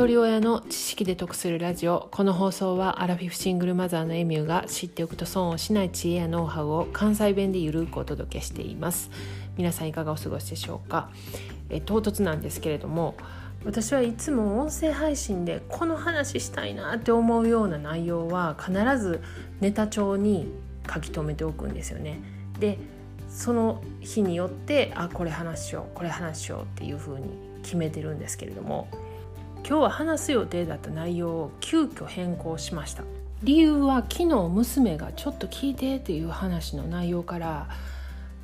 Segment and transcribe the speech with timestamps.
[0.00, 2.08] 一人親の知識で得するラジオ。
[2.10, 9.10] この放送はアラフィフシングルマザーのエミューが知っておくと損をしない知恵やノウハウを関西弁でゆるくお届けしています。
[9.58, 11.10] 皆さんいかがお過ごしでしょうか？
[11.68, 13.14] え唐突なんですけれども
[13.66, 19.20] 私はいつも音声配信でこの話したいなって思うような内容は必ず
[19.60, 20.50] ネタ帳に
[20.90, 22.22] 書き留めておくんですよね。
[22.58, 22.78] で
[23.28, 27.26] その日によってあこれ話しようこれ話しようっていう風に
[27.62, 28.88] 決めてるんですけれども
[29.66, 33.04] 今日は話す予定だった内容を急遽変更しました。
[33.42, 37.68] 理由は昨日娘がちょっと聞いてっていう話の内容から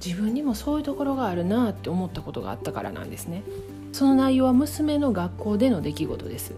[0.04, 3.42] 自分にもそういうところがあるなって思ったことがあったからなんですね。
[3.92, 6.54] その内容は娘の学校での出来事です。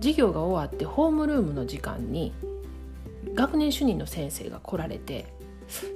[0.00, 2.32] 授業が終わってホームルームの時間に
[3.34, 5.26] 学年主任の先生が来られて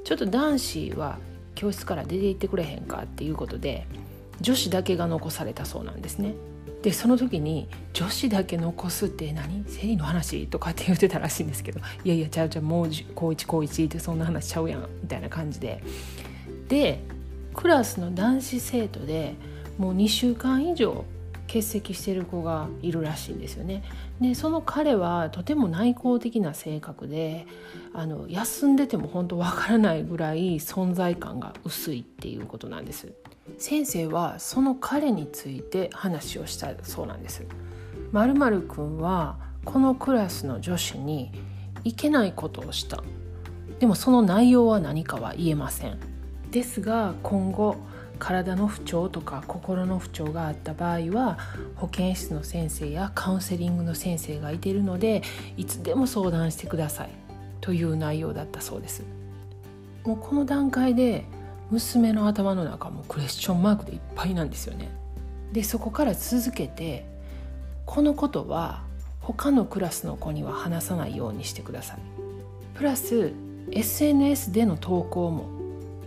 [0.04, 1.18] ちょっと男子は
[1.54, 3.86] 教室から出て行ってくれへんかっていうことで
[4.40, 6.34] 女子だけが残されたそうなんですね。
[6.84, 9.64] でその時に女子だけ残すって何？
[9.66, 15.82] 生理の話とかって言ってたらしいんですけどいやいやちゃうちゃうもう高1高1ってそんな話ちゃうやんみたいな感じで
[16.68, 17.00] で
[17.54, 19.34] クラスの男子生徒で
[19.78, 21.06] もう2週間以上
[21.46, 23.82] 欠席してる子がいるらしいんですよね。
[24.20, 27.46] でその彼はとても内向的な性格で
[27.94, 33.14] あの休んでても本当わからないぐらい存在感が薄いっていうことなんです。
[33.58, 37.44] 先生はその彼について話をしたそうなんです。
[38.12, 41.32] まるまるくんはこのクラスの女子に
[41.84, 43.02] いけないことをした。
[43.78, 45.98] でもその内容は何かは言えません。
[46.50, 47.76] ですが今後
[48.18, 51.38] 体の不調とか心の不調があった場合は
[51.74, 55.22] 保健室の先生やカウンセリングの先生がいているので
[55.56, 57.10] いつでも相談してください
[57.60, 59.02] という内容だったそうです。
[60.04, 61.24] もうこの段階で
[61.70, 64.88] 娘の頭の中もクエスチョンマークでいっぱいなんですよね。
[65.52, 67.06] でそこから続けて
[67.86, 68.82] このことは
[69.20, 71.98] 他のクラスの子には話さないようにしてください。
[72.74, 73.32] プラス
[73.70, 75.48] SNS での投稿も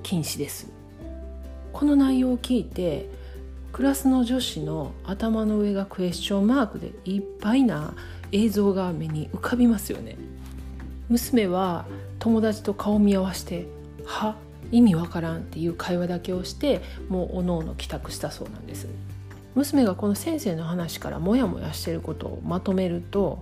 [0.03, 0.68] 禁止です。
[1.74, 3.09] この内容を聞いて
[3.72, 7.94] クラスの女子の頭の上がクエスチョンマークでいっぱいな
[8.31, 10.18] 映像が目に浮かびますよね。
[11.09, 11.85] 娘は
[12.19, 13.68] 友達と顔見合わせて
[14.06, 14.35] 「は？
[14.72, 18.88] 意味わからんっていう会話だけをしてもうおのおの帰宅したそうなんです。
[19.55, 23.39] 娘がこの先生の話からモヤモヤしてることをまとめると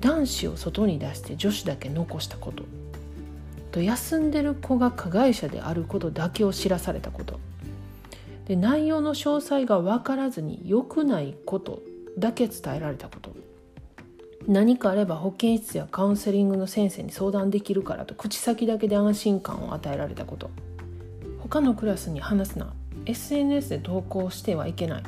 [0.00, 2.64] 男子を外に出して女子だけ残したこと
[3.70, 7.38] と休んでる子が加害者であることだけを知らされたこと。
[8.46, 11.82] で内容の詳細が分からずに良くないこと
[12.18, 13.34] だけ伝えられたこと。
[14.46, 20.50] 何かあれば保健室やカウンセリングの先生に相談できるからと口先だけで安心感を与えられたこと。
[21.38, 22.72] 他のクラスに話すな。
[23.06, 25.02] SNS で投稿してはいけない。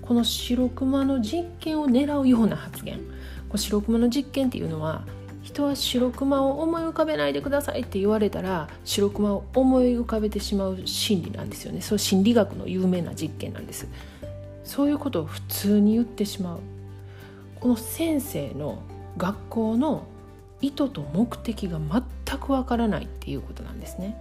[0.00, 3.00] この白熊の実験を狙うような発言。
[3.48, 5.04] こ白熊の実験っていうのは
[5.42, 11.82] 人は白熊を思い浮かべないでくださいって言われたら白熊を思い浮かべてしまう心理なんですよね。
[11.82, 13.86] そう心理学の有名な実験なんです。
[14.64, 16.60] そういうことを普通に言ってしまう。
[17.62, 18.82] この先生の
[19.16, 20.02] 学校の
[20.60, 24.16] 意図と目的が全くわからないっていうことなんですね。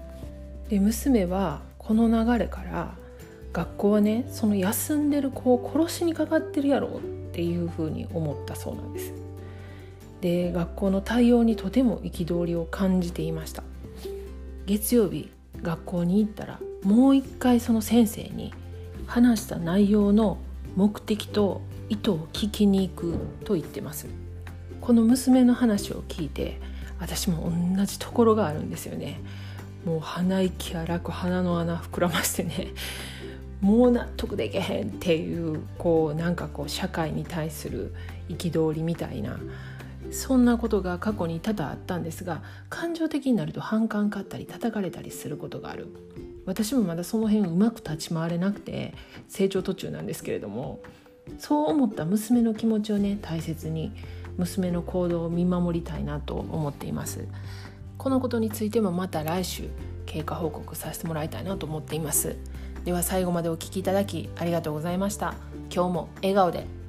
[0.69, 2.93] で娘はこの流れから
[3.51, 6.99] 学校はねその休んでる子を殺しにかかってるやろっ
[7.33, 9.11] ていうふうに思ったそうなんです。
[10.21, 13.63] で学校の対応にとても憤りを感じていました。
[14.67, 15.31] 月曜日
[15.63, 18.53] 学校に行ったらもう一回その先生に
[19.07, 20.37] 話した内容の
[20.75, 24.07] 目的と意図を聞きに行くと言ってます。
[24.79, 26.61] この娘の話を聞いて
[27.01, 29.19] 私も同じところがあるんですよね。
[29.83, 32.67] もう鼻息荒く鼻の穴膨らましてね
[33.59, 37.93] もう納得できへんっていうこうなんかこう社会に対する
[38.29, 39.37] 憤りみたいな
[40.11, 45.87] そんなことが過去に多々あったんですが感情的になると反感買ったり叩かれたりすることがある。
[46.45, 48.93] 私もまだその辺うまく立ち回れなくて
[49.27, 50.79] 成長途中なんですけれども
[51.39, 53.91] そう思った娘の気持ちをね大切に
[54.37, 57.27] 娘の行動を見守りたいなと思っています。
[57.97, 59.69] このことについてもまた来週
[60.05, 62.35] 経過報告させてもらいたいなと思っています。
[62.83, 65.35] では最後までお聴きいただきありがとうございました。
[65.73, 66.80] 今日も笑顔で。